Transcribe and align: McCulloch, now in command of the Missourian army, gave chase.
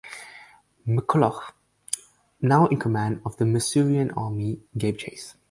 McCulloch, 0.87 1.51
now 2.41 2.65
in 2.65 2.79
command 2.79 3.21
of 3.23 3.37
the 3.37 3.45
Missourian 3.45 4.09
army, 4.17 4.59
gave 4.75 4.97
chase. 4.97 5.35